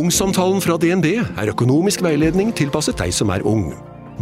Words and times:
Ungsamtalen 0.00 0.62
fra 0.64 0.78
DNB 0.80 1.06
er 1.20 1.50
økonomisk 1.52 2.00
veiledning 2.00 2.54
tilpasset 2.56 2.96
deg 2.96 3.10
som 3.12 3.28
er 3.34 3.42
ung. 3.44 3.66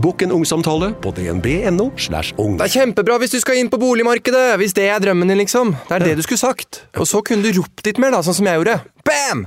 Bokk 0.02 0.24
en 0.24 0.32
ungsamtale 0.34 0.88
på 1.02 1.12
dnb.no. 1.14 1.92
slash 1.94 2.34
ung. 2.38 2.56
Det 2.58 2.66
er 2.66 2.72
kjempebra 2.80 3.18
hvis 3.22 3.36
du 3.36 3.38
skal 3.42 3.60
inn 3.60 3.70
på 3.70 3.78
boligmarkedet, 3.78 4.56
hvis 4.58 4.74
det 4.74 4.88
er 4.90 4.98
drømmen 5.02 5.30
din, 5.30 5.38
liksom. 5.38 5.76
Det 5.86 5.94
er 6.00 6.06
det 6.06 6.16
du 6.18 6.24
skulle 6.26 6.40
sagt. 6.40 6.80
Og 6.98 7.06
så 7.06 7.22
kunne 7.22 7.46
du 7.46 7.60
ropt 7.60 7.86
litt 7.86 8.00
mer, 8.02 8.10
da, 8.14 8.24
sånn 8.26 8.40
som 8.40 8.50
jeg 8.50 8.58
gjorde. 8.58 8.78
Bam! 9.06 9.44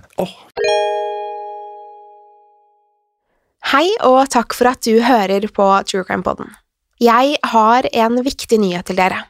Hei, 3.74 3.88
og 4.08 4.24
takk 4.32 4.56
for 4.56 4.72
at 4.72 4.88
du 4.88 5.02
hører 5.04 5.52
på 5.52 5.68
True 5.88 6.08
Crime 6.08 6.24
Podden. 6.28 6.56
Jeg 7.04 7.40
har 7.52 7.92
en 7.92 8.24
viktig 8.24 8.60
nyhet 8.62 8.88
til 8.88 9.00
dere. 9.04 9.26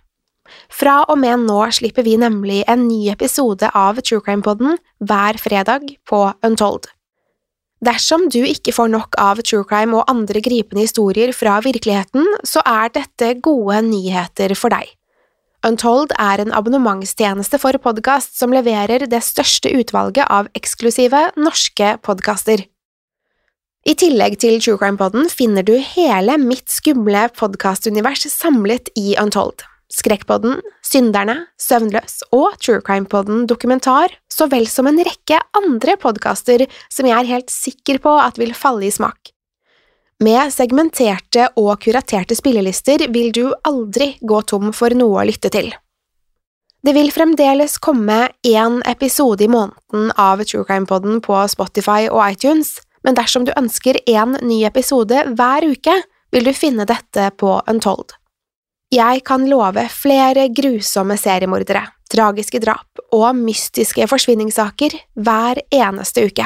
Fra 0.72 1.02
og 1.08 1.20
med 1.22 1.46
nå 1.48 1.60
slipper 1.76 2.06
vi 2.08 2.18
nemlig 2.22 2.64
en 2.72 2.88
ny 2.88 3.10
episode 3.14 3.70
av 3.76 4.02
True 4.02 4.24
Crime 4.24 4.46
Podden 4.46 4.80
hver 5.00 5.40
fredag 5.42 5.88
på 6.08 6.26
Untold. 6.46 6.90
Dersom 7.82 8.28
du 8.30 8.44
ikke 8.46 8.76
får 8.78 8.92
nok 8.94 9.18
av 9.18 9.40
true 9.42 9.66
crime 9.66 9.98
og 9.98 10.10
andre 10.12 10.38
gripende 10.46 10.84
historier 10.86 11.32
fra 11.34 11.56
virkeligheten, 11.66 12.28
så 12.46 12.62
er 12.62 12.92
dette 12.94 13.32
gode 13.42 13.80
nyheter 13.88 14.54
for 14.54 14.70
deg. 14.70 14.86
Untold 15.66 16.14
er 16.22 16.42
en 16.42 16.54
abonnementstjeneste 16.58 17.58
for 17.62 17.78
podkast 17.82 18.38
som 18.38 18.54
leverer 18.54 19.08
det 19.10 19.22
største 19.26 19.74
utvalget 19.74 20.30
av 20.30 20.50
eksklusive 20.58 21.28
norske 21.42 21.96
podkaster. 22.06 22.68
I 23.82 23.98
tillegg 23.98 24.38
til 24.42 24.62
True 24.62 24.78
Crime 24.78 25.02
Podden 25.02 25.26
finner 25.34 25.66
du 25.66 25.74
hele 25.82 26.38
mitt 26.38 26.70
skumle 26.70 27.28
podkastunivers 27.34 28.28
samlet 28.30 28.94
i 28.94 29.16
Untold. 29.18 29.66
Skrekkpodden, 29.92 30.61
Synderne, 30.86 31.36
Søvnløs 31.59 32.22
og 32.31 32.56
True 32.64 32.80
Crime 32.86 33.09
Podden 33.11 33.44
dokumentar, 33.50 34.14
så 34.31 34.48
vel 34.52 34.70
som 34.72 34.88
en 34.88 35.02
rekke 35.03 35.39
andre 35.58 35.98
podkaster 36.00 36.64
som 36.92 37.09
jeg 37.09 37.17
er 37.17 37.31
helt 37.33 37.52
sikker 37.52 38.00
på 38.03 38.16
at 38.23 38.39
vil 38.39 38.56
falle 38.56 38.88
i 38.88 38.94
smak. 38.94 39.33
Med 40.22 40.53
segmenterte 40.53 41.48
og 41.58 41.73
kuraterte 41.81 42.38
spillelister 42.38 43.08
vil 43.11 43.31
du 43.36 43.48
aldri 43.67 44.14
gå 44.21 44.42
tom 44.48 44.70
for 44.76 44.93
noe 44.95 45.23
å 45.23 45.26
lytte 45.27 45.49
til. 45.54 45.71
Det 46.82 46.93
vil 46.98 47.11
fremdeles 47.14 47.76
komme 47.82 48.30
én 48.48 48.80
episode 48.89 49.43
i 49.45 49.49
måneden 49.52 50.14
av 50.17 50.42
True 50.45 50.66
Crime 50.66 50.87
Podden 50.89 51.20
på 51.26 51.36
Spotify 51.52 52.08
og 52.08 52.23
iTunes, 52.32 52.80
men 53.05 53.17
dersom 53.17 53.45
du 53.45 53.54
ønsker 53.58 53.99
én 54.10 54.37
ny 54.45 54.64
episode 54.70 55.26
hver 55.36 55.67
uke, 55.67 55.99
vil 56.32 56.48
du 56.48 56.54
finne 56.55 56.87
dette 56.89 57.27
på 57.37 57.60
Untold. 57.70 58.16
Jeg 58.92 59.22
kan 59.24 59.46
love 59.48 59.86
flere 59.88 60.50
grusomme 60.52 61.16
seriemordere, 61.16 61.86
tragiske 62.12 62.60
drap 62.60 63.00
og 63.16 63.30
mystiske 63.38 64.04
forsvinningssaker 64.12 64.98
hver 65.16 65.62
eneste 65.72 66.26
uke. 66.28 66.44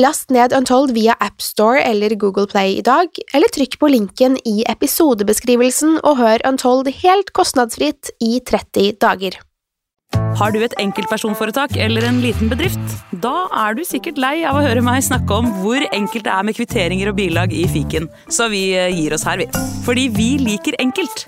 Last 0.00 0.30
ned 0.32 0.54
Untold 0.56 0.94
via 0.96 1.18
AppStore 1.20 1.82
eller 1.84 2.14
Google 2.16 2.46
Play 2.48 2.78
i 2.78 2.84
dag, 2.86 3.12
eller 3.36 3.52
trykk 3.52 3.76
på 3.76 3.90
linken 3.92 4.38
i 4.48 4.62
episodebeskrivelsen 4.72 5.98
og 6.00 6.16
hør 6.22 6.40
Untold 6.48 6.88
helt 7.02 7.34
kostnadsfritt 7.36 8.08
i 8.24 8.38
30 8.40 8.94
dager. 9.02 9.36
Har 10.40 10.54
du 10.54 10.62
et 10.64 10.76
enkeltpersonforetak 10.80 11.76
eller 11.76 12.06
en 12.08 12.22
liten 12.24 12.48
bedrift? 12.48 12.94
Da 13.20 13.34
er 13.66 13.76
du 13.76 13.82
sikkert 13.84 14.16
lei 14.22 14.38
av 14.48 14.56
å 14.56 14.62
høre 14.64 14.80
meg 14.86 15.04
snakke 15.04 15.42
om 15.42 15.50
hvor 15.60 15.84
enkelt 15.90 16.24
det 16.24 16.32
er 16.32 16.48
med 16.48 16.56
kvitteringer 16.56 17.12
og 17.12 17.18
bilag 17.20 17.52
i 17.52 17.66
fiken, 17.68 18.08
så 18.32 18.48
vi 18.48 18.70
eh, 18.78 18.88
gir 18.96 19.12
oss 19.12 19.28
her, 19.28 19.42
vi. 19.44 19.50
Fordi 19.84 20.08
vi 20.16 20.30
liker 20.40 20.78
enkelt. 20.80 21.26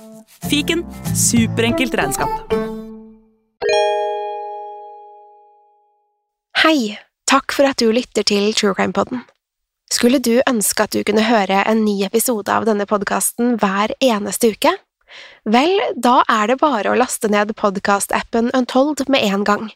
Fiken 0.51 0.85
superenkelt 1.17 1.95
regnskap. 1.95 2.31
Hei, 6.63 6.99
takk 7.31 7.55
for 7.55 7.69
at 7.69 7.79
du 7.83 7.93
lytter 7.95 8.27
til 8.27 8.53
True 8.55 8.75
Crime 8.75 8.95
Podden. 8.97 9.23
Skulle 9.93 10.19
du 10.23 10.41
ønske 10.49 10.87
at 10.87 10.95
du 10.95 11.03
kunne 11.05 11.25
høre 11.27 11.63
en 11.69 11.85
ny 11.85 12.01
episode 12.07 12.49
av 12.53 12.67
denne 12.67 12.87
podkasten 12.89 13.57
hver 13.61 13.95
eneste 14.03 14.55
uke? 14.55 14.73
Vel, 15.45 15.75
da 15.95 16.23
er 16.31 16.49
det 16.49 16.61
bare 16.63 16.93
å 16.93 16.99
laste 16.99 17.29
ned 17.29 17.53
podkastappen 17.59 18.51
Untold 18.57 19.05
med 19.13 19.27
en 19.29 19.45
gang. 19.45 19.71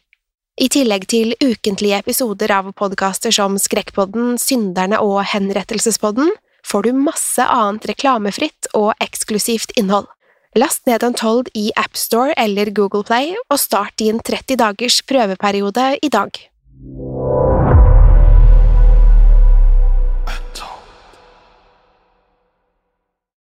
I 0.57 0.71
tillegg 0.73 1.05
til 1.11 1.35
ukentlige 1.37 1.99
episoder 2.01 2.51
av 2.55 2.71
podkaster 2.73 3.31
som 3.35 3.59
Skrekkpodden, 3.61 4.39
Synderne 4.41 4.97
og 5.05 5.21
Henrettelsespodden, 5.29 6.31
får 6.65 6.87
du 6.87 6.97
masse 6.97 7.43
annet 7.45 7.85
reklamefritt 7.91 8.71
og 8.75 8.95
eksklusivt 9.03 9.75
innhold. 9.77 10.09
Last 10.57 10.87
ned 10.89 11.03
Untold 11.05 11.51
i 11.53 11.67
AppStore 11.77 12.33
eller 12.33 12.71
Google 12.73 13.03
Play, 13.05 13.35
og 13.53 13.59
start 13.61 13.93
din 14.01 14.17
30 14.25 14.57
dagers 14.57 15.03
prøveperiode 15.05 15.99
i 16.01 16.09
dag. 16.09 16.39